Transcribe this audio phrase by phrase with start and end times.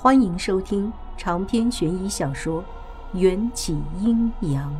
[0.00, 2.62] 欢迎收听长篇悬疑小说
[3.18, 4.72] 《缘起阴阳》。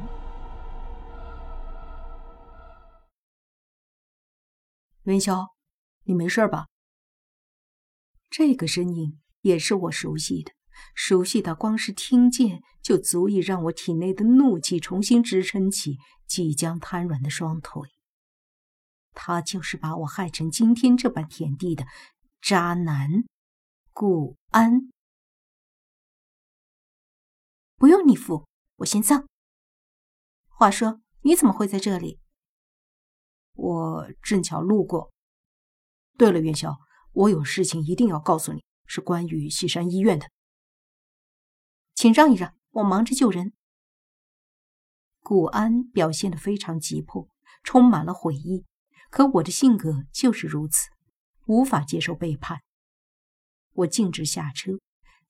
[5.03, 5.44] 元宵，
[6.04, 6.69] 你没事吧？
[8.31, 10.53] 这个声音也是我熟悉的，
[10.94, 15.96] 熟悉到光是听见就足以让我体内的怒气重新支撑起
[16.28, 17.82] 即将瘫软的双腿。
[19.14, 21.84] 他就是把我害成今天这般田地的
[22.41, 23.24] 渣男
[23.92, 24.92] 顾安。
[27.78, 28.45] 不用你付，
[28.78, 29.14] 我先走。
[30.48, 32.18] 话说，你怎么会在这里？
[33.52, 35.12] 我正巧路过。
[36.16, 36.77] 对了，元宵，
[37.12, 40.28] 我有事情一定要告诉你，是关于西山医院的。
[41.95, 43.52] 请让一让，我忙着救人。
[45.20, 47.29] 古安表现得非常急迫，
[47.62, 48.66] 充满了悔意。
[49.09, 50.88] 可我的性格就是如此，
[51.46, 52.62] 无法接受背叛。
[53.73, 54.80] 我径直下车，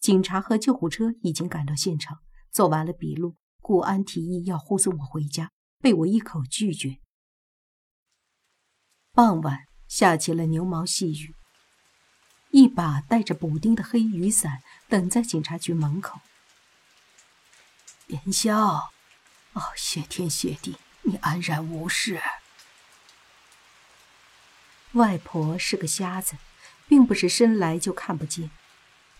[0.01, 2.21] 警察和救护车已经赶到现场。
[2.51, 6.99] 做完了笔录，顾安提议要护送我回家，被我一口拒绝。
[9.13, 11.35] 傍晚下起了牛毛细雨，
[12.51, 16.21] 一把带着补丁的黑雨伞等在警察局门口。
[18.07, 18.91] 元宵，
[19.53, 22.21] 哦，谢天谢地，你安然无事。
[24.93, 26.37] 外婆是个瞎子，
[26.89, 28.51] 并不是生来就看不见。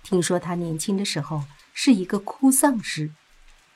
[0.09, 1.45] 听说他年轻的时候。
[1.81, 3.13] 是一个哭丧师，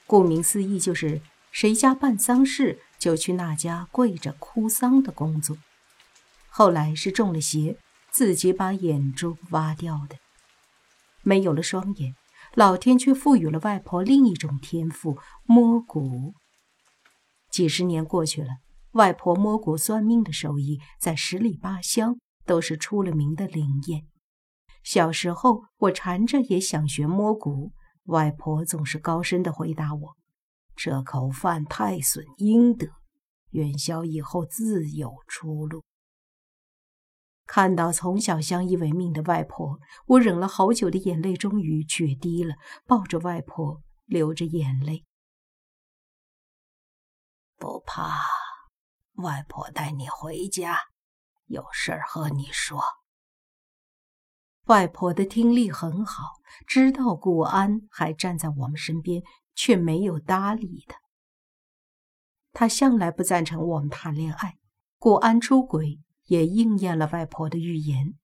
[0.08, 5.56] 顾名思义，就是谁家办丧事就去那家跪着哭丧的工作。
[6.48, 7.77] 后来是中了邪，
[8.10, 10.16] 自己把眼珠挖掉的。
[11.22, 12.16] 没有了双眼，
[12.56, 15.16] 老天却赋予了外婆另一种天赋——
[15.47, 16.34] 摸骨。
[17.53, 18.48] 几十年过去了，
[18.94, 24.03] 外婆摸骨算命的手艺在十里八乡都是出了名的灵验。
[24.83, 27.72] 小时候，我缠着也想学摸骨。
[28.06, 30.16] 外婆总是高声的回答我
[30.75, 32.88] ：“这口饭太损阴德，
[33.50, 35.84] 元宵以后自有出路。”
[37.47, 42.56] 看到从小相依为命的外婆，我忍了好久的眼泪终于决堤了，
[42.87, 45.04] 抱着外婆流着眼泪。
[47.56, 48.25] 不怕，
[49.16, 50.78] 外婆带你回家，
[51.47, 52.82] 有事儿和你说。
[54.67, 56.23] 外婆的听力很好，
[56.67, 59.23] 知道顾安还站在我们身边，
[59.55, 61.00] 却没有搭理他。
[62.53, 64.59] 他向来不赞成我们谈恋爱，
[64.99, 68.15] 顾安出轨也应验了外婆的预言。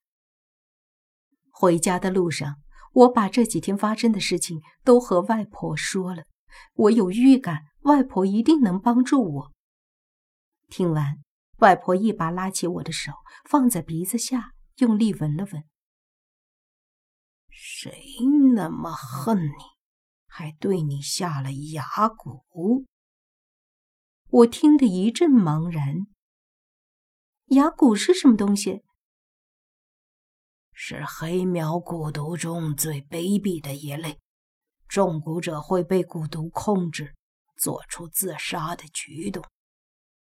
[1.51, 2.63] 回家的路上，
[2.93, 6.25] 我把这几天发生的事情都和外婆说了，
[6.75, 9.53] 我有预感外婆一定能帮助我。
[10.69, 11.17] 听完，
[11.59, 13.13] 外婆一把拉起我的手，
[13.49, 15.65] 放在鼻子下，用力闻了闻。
[17.61, 17.91] 谁
[18.55, 19.53] 那么恨你，
[20.29, 22.87] 还对你下了牙蛊？
[24.29, 26.07] 我听得一阵茫然。
[27.47, 28.85] 牙蛊是什么东西？
[30.73, 34.21] 是黑苗蛊毒中最卑鄙的一类，
[34.87, 37.17] 中蛊者会被蛊毒控制，
[37.57, 39.45] 做出自杀的举动，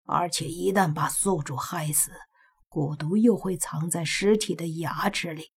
[0.04, 2.12] 而且一旦把宿主害死，
[2.68, 5.50] 蛊毒又会藏在尸体的牙齿里。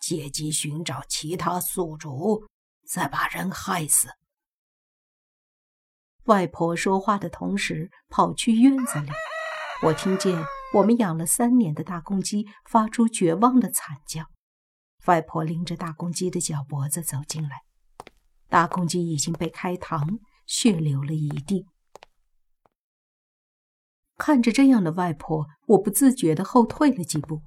[0.00, 2.48] 借机寻找其他宿主，
[2.86, 4.08] 再把人害死。
[6.24, 9.10] 外婆说话的同时，跑去院子里，
[9.82, 10.42] 我听见
[10.74, 14.24] 我们养了三年的大公鸡发出绝望的惨叫。
[15.06, 17.62] 外婆拎着大公鸡的脚脖子走进来，
[18.48, 21.66] 大公鸡已经被开膛，血流了一地。
[24.16, 27.42] 看着这样的外婆，我不自觉地后退了几步。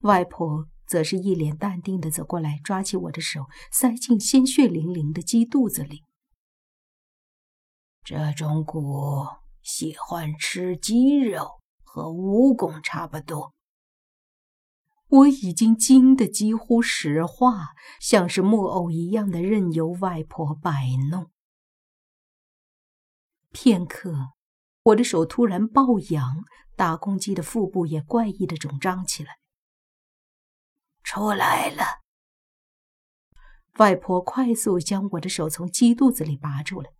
[0.00, 0.68] 外婆。
[0.86, 6.02] 则是一脸淡定的走过来，抓起我的手，塞进鲜血淋淋的鸡肚子里。
[8.04, 13.52] 这种蛊喜欢吃鸡肉，和蜈蚣差不多。
[15.08, 17.68] 我已经惊得几乎石化，
[18.00, 20.72] 像是木偶一样的任由外婆摆
[21.10, 21.30] 弄。
[23.52, 24.32] 片刻，
[24.82, 26.44] 我的手突然爆痒，
[26.76, 29.38] 大公鸡的腹部也怪异的肿胀起来。
[31.06, 32.02] 出来了！
[33.78, 36.90] 外婆快速将我的手从鸡肚子里拔出来，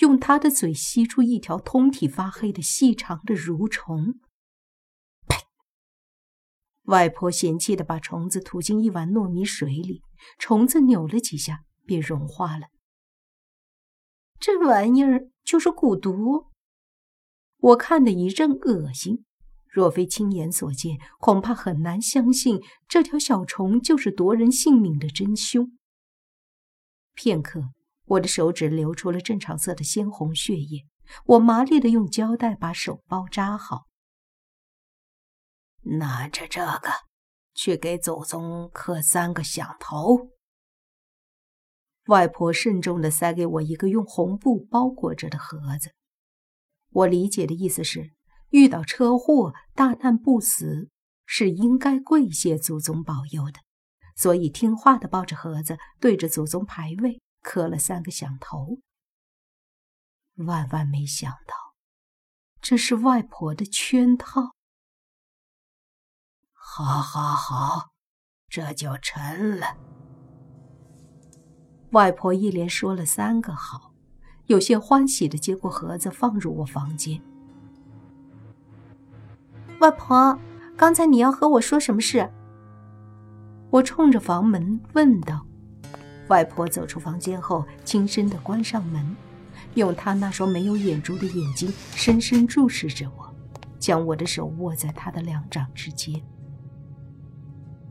[0.00, 4.18] 用她的嘴吸出一条通体发黑的细长的蠕虫。
[6.86, 10.02] 外婆嫌弃的把虫子吐进一碗糯米水里，
[10.40, 12.66] 虫子扭了几下便融化了。
[14.40, 16.50] 这玩意儿就是蛊毒，
[17.58, 19.24] 我看得一阵恶心。
[19.72, 25.72] 若非亲眼所见，恐怕很难相信这条小虫就是夺人性命的真凶。
[27.14, 27.70] 片刻，
[28.04, 30.84] 我的手指流出了正常色的鲜红血液。
[31.24, 33.86] 我麻利的用胶带把手包扎好。
[35.84, 36.90] 拿着这个，
[37.54, 40.28] 去给祖宗磕三个响头。
[42.08, 45.92] 外婆慎重的塞给我一个用红布包裹着的盒子。
[46.90, 48.12] 我理解的意思是，
[48.52, 50.90] 遇到车祸大难不死，
[51.26, 53.60] 是应该跪谢祖宗保佑的，
[54.14, 58.78] 所以听话的抱着盒子，对着祖宗牌位磕了三个响头。
[60.36, 61.54] 万万没想到，
[62.60, 64.54] 这是外婆的圈套。
[66.52, 67.92] 好，好，好，
[68.48, 69.78] 这就成了。
[71.92, 73.94] 外婆一连说了三个好，
[74.46, 77.22] 有些欢喜的接过盒子，放入我房间。
[79.82, 80.38] 外婆，
[80.76, 82.30] 刚才你要和我说什么事？
[83.68, 85.44] 我冲着房门问道。
[86.28, 89.04] 外婆走出房间后，轻声的关上门。
[89.74, 93.28] 用她那双没有眼珠的眼睛深深注视着我，
[93.80, 96.22] 将我的手握在他的两掌之间。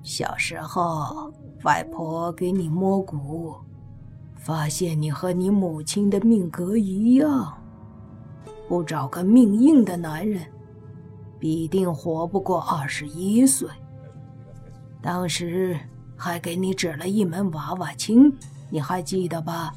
[0.02, 1.30] 小时候，
[1.64, 3.54] 外婆给你摸骨，
[4.38, 7.62] 发现你和你母亲的命格一样，
[8.70, 10.48] 不找个命硬的男人，
[11.42, 13.68] 必定活不过二十一岁。
[15.02, 15.76] 当时
[16.16, 18.32] 还给你指了一门娃娃亲，
[18.70, 19.74] 你还记得吧？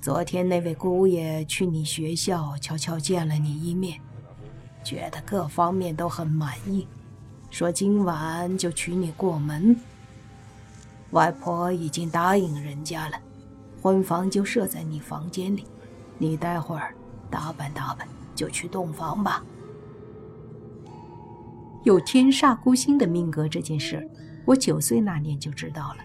[0.00, 4.00] 昨天那位姑爷去你学校悄悄见了你一面，
[4.82, 6.88] 觉得各方面都很满意，
[7.50, 9.76] 说今晚就娶你过门。
[11.10, 13.20] 外婆已经答应人家了，
[13.82, 15.66] 婚房就设在你房间里，
[16.16, 16.94] 你待会儿
[17.30, 19.44] 打扮打扮就去洞房吧。
[21.84, 24.08] 有天煞孤星的命格这件事，
[24.44, 25.96] 我九岁那年就知道了。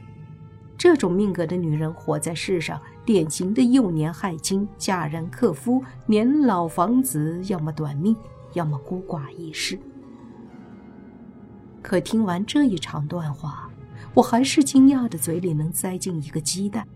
[0.77, 8.15] 这种命格的女人活在世上，典型的幼年害亲、嫁人克夫、年老房子，要么短命，
[8.53, 9.79] 要么孤寡一世。
[11.81, 13.69] 可听完这一长段话，
[14.13, 16.87] 我还是惊讶的嘴里能塞进一个鸡蛋。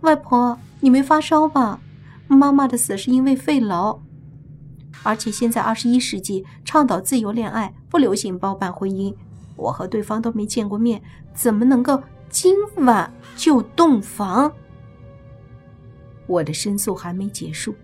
[0.00, 1.80] 外婆，你没发烧吧？
[2.26, 3.98] 妈妈的死是因为肺痨，
[5.02, 9.14] 而且现在二十一世纪倡导自由恋爱，不流行包办婚姻，
[9.56, 11.02] 我和对方都没见过面，
[11.34, 12.02] 怎么能够？
[12.30, 14.52] 今晚就洞房。
[16.26, 17.74] 我的申诉还没结束，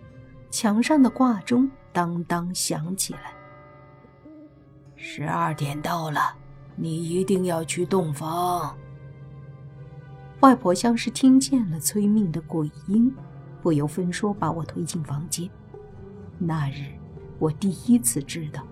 [0.50, 3.32] 墙上的挂钟当当响起来。
[4.96, 6.20] 十二点到了，
[6.74, 8.76] 你一定要去洞房。
[10.40, 13.14] 外婆像是听见了催命的鬼音，
[13.62, 15.48] 不由分说把我推进房间。
[16.38, 16.86] 那日，
[17.40, 18.64] 我第一次知道。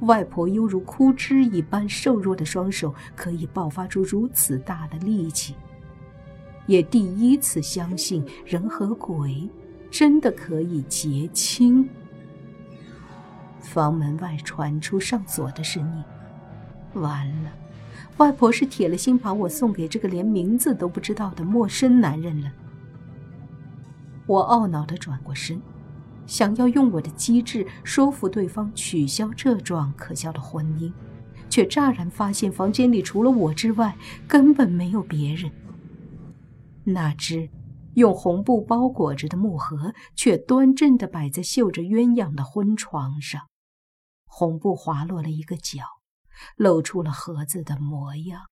[0.00, 5.54] 外婆犹如枯枝一般瘦弱的双手，可以爆发出如此大的力气。
[6.66, 9.48] 也第一次相信人和鬼
[9.90, 11.88] 真的可以结亲。
[13.58, 16.04] 房门外传出上锁的声音。
[17.00, 17.50] 完了，
[18.18, 22.50] 外婆是铁了心把我送给这个连名字都不知道的陌生男人了。
[24.26, 25.60] 我懊恼地转过身。
[26.30, 30.92] 想要用我的机智说服对方取消这桩可笑的婚姻，
[31.50, 33.98] 却乍然发现房间里除了我之外
[34.28, 35.50] 根本没有别人。
[36.84, 37.50] 那只
[37.94, 43.48] 用红布包裹着的木盒却端正地摆在绣着鸳鸯的婚床上，
[44.24, 45.82] 红布滑落了一个角，
[46.54, 48.42] 露出了盒子的模样。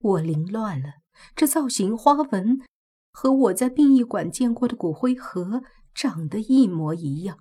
[0.00, 0.94] 我凌乱了，
[1.36, 2.62] 这造型花纹。
[3.16, 5.62] 和我在殡仪馆见过的骨灰盒
[5.94, 7.38] 长得一模一样。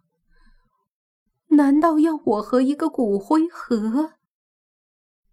[1.58, 4.14] 难道要我和一个骨灰盒？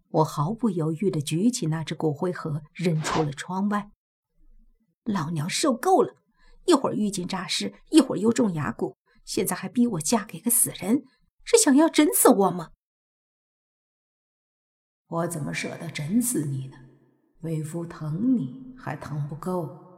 [0.09, 3.91] 我毫不犹豫地举起那只骨灰盒，扔出了窗外。
[5.03, 6.15] 老娘受够了！
[6.65, 11.05] 一会儿遇见诈尸，一会儿又中牙骨，现在还逼我嫁给个死人，
[11.43, 12.71] 是想要整死我吗？
[15.07, 16.77] 我怎么舍得整死你呢？
[17.41, 19.90] 为夫疼你还疼不够？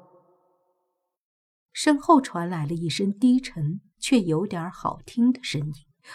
[1.73, 5.73] 身后传来了一声低沉却有点好听的声音，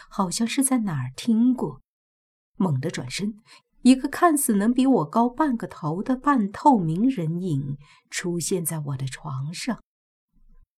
[0.08, 1.82] 好像是在哪儿听过。
[2.56, 3.34] 猛地转身，
[3.82, 7.76] 一个看似能比我高半个头的半透明人影
[8.08, 9.82] 出现在我的床上。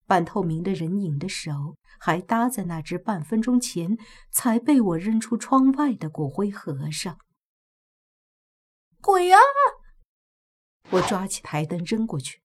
[0.07, 3.97] 半透明的人影的手还搭在那只半分钟前
[4.33, 7.19] 才被我扔出窗外的骨灰盒上。
[9.01, 9.39] 鬼啊！
[10.91, 12.43] 我抓起台灯扔过去。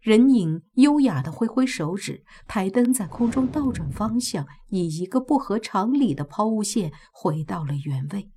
[0.00, 8.30] 人影优雅的挥挥手指，台灯在空中倒转方向，以一个不合常理的抛物线回到了原位。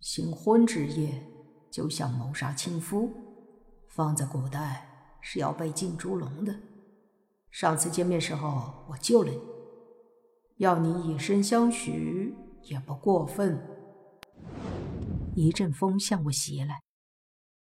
[0.00, 1.26] 新婚之夜，
[1.70, 3.10] 就像谋杀亲夫，
[3.88, 6.54] 放在古代是要被进猪笼的。
[7.50, 9.40] 上次见面时候，我救了你，
[10.56, 12.34] 要你以身相许
[12.64, 13.60] 也不过分。
[15.34, 16.80] 一阵风向我袭来，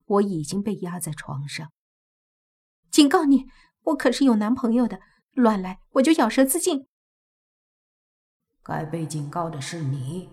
[0.08, 1.70] 我已经被压在床上。
[2.90, 3.46] 警告你，
[3.82, 5.00] 我可是有男朋友的，
[5.32, 6.88] 乱来我就咬舌自尽。
[8.62, 10.28] 该被警告的是你，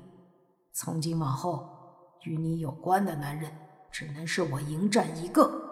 [0.74, 3.52] 从今往后，与你有关的男人
[3.92, 5.64] 只能是我迎战一个。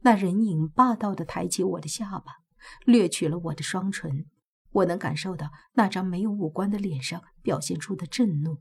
[0.00, 2.40] 那人影霸道的抬起我的下巴，
[2.84, 4.26] 掠取了我的双唇。
[4.70, 8.60] 我能感受到那张没有五官的脸上表现出的震怒。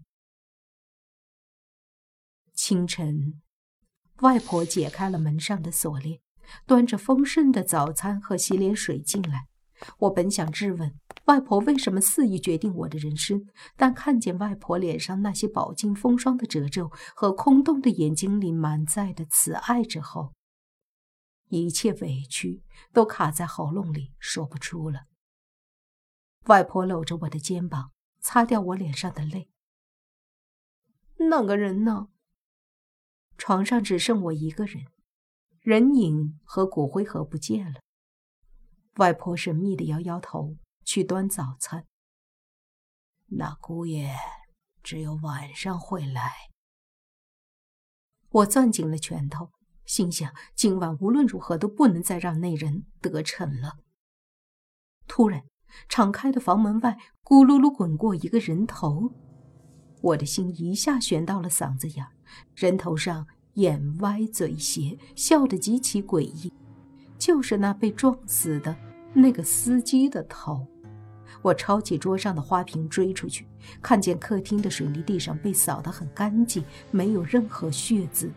[2.53, 3.41] 清晨，
[4.21, 6.19] 外婆解开了门上的锁链，
[6.65, 9.47] 端着丰盛的早餐和洗脸水进来。
[9.97, 20.31] 我本想质问外婆为什么肆意决定我的人生，但看见外婆脸上那些饱经风霜的褶皱和空洞的眼睛里满载的慈爱之后，
[21.49, 25.07] 一切委屈都卡在喉咙里，说不出了。
[26.45, 27.91] 外婆搂着我的肩膀，
[28.21, 29.49] 擦掉我脸上的泪。
[31.17, 32.07] 那个人呢？
[33.37, 34.85] 床上只剩我一个人，
[35.61, 37.81] 人影和骨灰盒不见了。
[38.97, 41.85] 外婆神秘的摇摇头，去端早餐。
[43.27, 44.15] 那姑爷
[44.83, 46.31] 只有晚上会来。
[48.29, 49.51] 我攥紧了拳头。
[49.85, 53.73] 心想，今晚无论如何都不能再让那人得逞了。
[55.07, 55.43] 突然，
[55.89, 59.11] 敞开的房门外咕噜噜滚过一个人头，
[60.03, 62.05] 我的心一下悬到了嗓子眼
[62.57, 66.51] 人头上眼歪嘴斜，笑得极其诡异，
[67.17, 68.75] 就是那被撞死的
[69.13, 70.67] 那个司机的头。
[71.41, 73.47] 我抄起桌上的花瓶追出去，
[73.81, 78.29] 看见客厅的水泥地上被扫得很干净，没有任何血渍。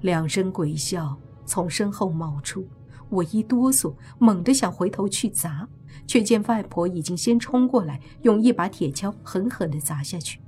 [0.00, 1.14] 两声鬼笑
[1.44, 2.66] 从身后冒出，
[3.08, 5.68] 我一哆嗦，猛地想回头去砸，
[6.06, 10.40] 却见外婆已经先冲过来，用一把铁锹狠狠地砸下去。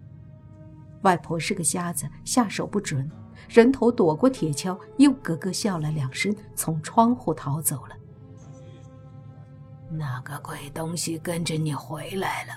[1.03, 3.09] 外婆是个瞎子，下手不准，
[3.49, 7.97] 人头躲过铁锹，又咯咯笑了两声，从窗户逃走了。
[9.91, 12.53] 那个鬼东西跟着你回来了，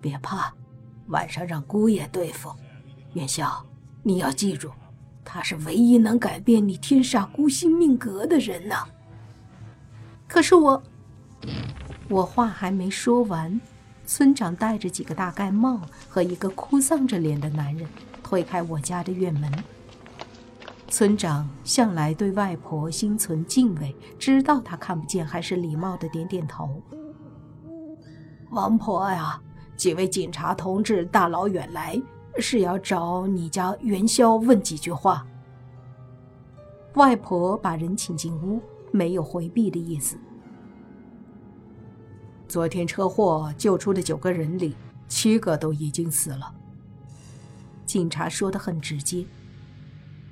[0.00, 0.52] 别怕，
[1.06, 2.50] 晚上让姑爷对付。
[3.14, 3.64] 元宵，
[4.02, 4.70] 你要记住。
[5.24, 8.76] 他是唯一能改变你天煞孤星命格的人呢。
[10.36, 10.82] 可是我，
[12.10, 13.58] 我话还没说完，
[14.04, 17.88] 村长戴着几个大盖帽和一个哭丧着脸的男人
[18.22, 19.50] 推开我家的院门。
[20.88, 26.82] 村长向来对外婆心存敬畏，知道她看不见，还是礼貌的点点头。
[28.50, 29.40] 王婆呀，
[29.74, 31.98] 几位警察同志大老远来。
[32.38, 35.26] 是要找你家元宵问几句话。
[36.92, 38.60] 外婆把人请进屋，
[38.96, 40.16] 没有回避的意思。
[42.48, 44.74] 昨天车祸救出的九个人里，
[45.08, 46.54] 七个都已经死了。
[47.84, 49.26] 警察说的很直接。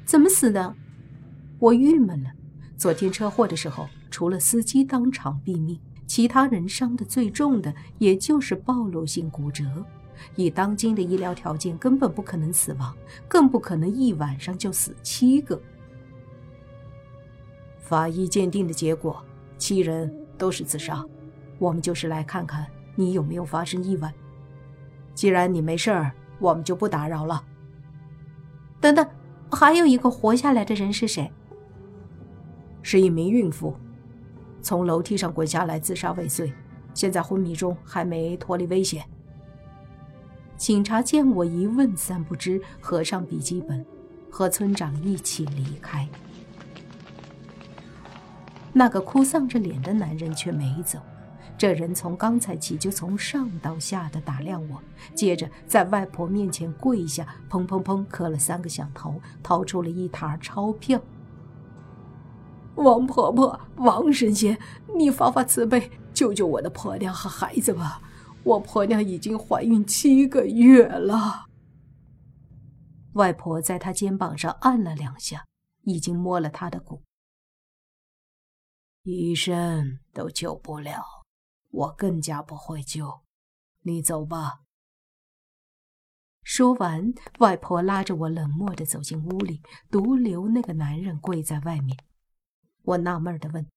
[0.04, 0.74] 怎么死的？
[1.58, 2.30] 我郁闷了。
[2.76, 9.64] 昨天车祸的时候，除了司机当场毙命，其他人伤的最重的，也就是暴露性骨折。
[10.36, 12.94] 以当今的医疗条件，根本不可能死亡，
[13.28, 15.60] 更不可能一晚上就死七个。
[17.84, 19.22] 法医鉴定的结果，
[19.58, 21.04] 七人都是自杀。
[21.58, 24.12] 我们就是来看看你有没有发生意外。
[25.14, 26.10] 既然你没事儿，
[26.40, 27.44] 我们就不打扰了。
[28.80, 29.06] 等等，
[29.50, 31.30] 还有一个活下来的人是谁？
[32.82, 33.76] 是一名孕妇，
[34.62, 36.52] 从楼梯上滚下来自杀未遂，
[36.94, 39.04] 现在昏迷中，还没脱离危险。
[40.56, 43.84] 警察见我一问三不知，合上笔记本，
[44.30, 46.08] 和村长一起离开。
[48.76, 50.98] 那个哭丧着脸的男人却没走，
[51.56, 54.82] 这人从刚才起就从上到下的打量我，
[55.14, 61.00] 接着在外婆面前跪下，砰砰砰磕了三个响头，掏出了一沓钞票。
[62.74, 64.58] 王婆婆，王神仙，
[64.98, 68.02] 你发发慈悲，救救我的婆娘和孩子吧！
[68.42, 71.44] 我婆娘已经怀孕七个月了。
[73.12, 75.44] 外婆在他肩膀上按了两下，
[75.84, 77.00] 已经摸了他的骨。
[79.04, 81.24] 医生都救不了，
[81.70, 83.22] 我更加不会救。
[83.82, 84.62] 你走吧。
[86.42, 91.96] 说完，外婆拉着我冷漠的走进屋里，独留那个男人跪在外面。
[92.82, 93.70] 我纳闷的问：“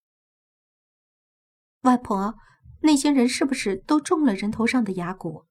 [1.84, 2.38] 外婆。”
[2.82, 5.48] 那些人是不是都中了人头上的牙骨？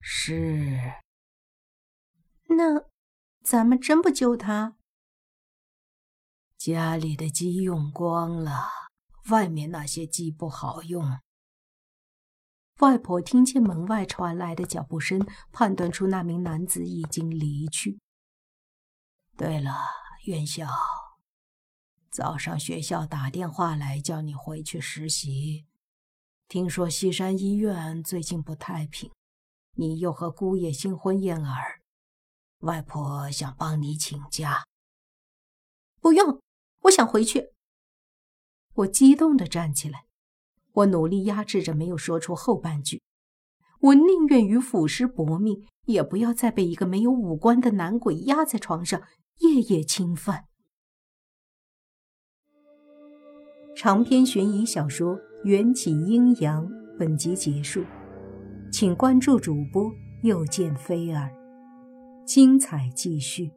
[0.00, 1.02] 是。
[2.50, 2.84] 那
[3.42, 4.75] 咱们真不救他？
[6.74, 8.68] 家里的鸡用光了，
[9.30, 11.20] 外面那些鸡不好用。
[12.80, 18.00] 外婆听见门外传来的脚步声，判断出那名男子已经离去。
[19.36, 19.76] 对了，
[20.24, 20.66] 元宵，
[22.10, 25.66] 早上学校打电话来叫你回去实习，
[26.48, 29.12] 听说西山医院最近不太平，
[29.76, 31.80] 你又和姑爷新婚燕尔，
[32.62, 34.64] 外婆想帮你请假。
[36.00, 36.40] 不用，
[36.86, 37.50] 我想回去。
[38.74, 40.04] 我激动地站起来。
[40.72, 43.02] 我努力压制着，没有说出后半句。
[43.80, 49.02] 我宁愿与腐尸搏命，也不要再被一个没有五官的男鬼压在床上
[49.38, 50.44] 夜夜侵犯。
[53.74, 56.66] 长篇悬疑小说《缘起阴阳》
[56.98, 57.82] 本集结束，
[58.70, 59.90] 请关注主播
[60.22, 61.30] 又见菲儿，
[62.26, 63.50] 精彩继续。